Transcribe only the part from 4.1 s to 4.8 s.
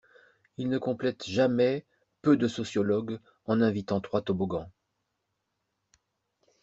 toboggans.